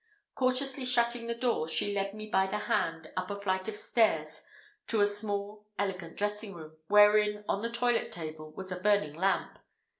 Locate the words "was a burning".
8.51-9.13